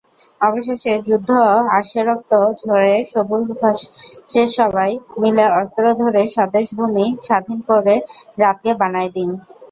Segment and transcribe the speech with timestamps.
[0.41, 1.29] অবশেষে যুদ্ধ
[1.77, 2.31] আসেরক্ত
[2.61, 9.29] ঝরে সবুজ ঘাসেসবাই মিলে অস্ত্র ধরেস্বদেশ-ভূমি স্বাধীন করেরাতকে বানায় দিন।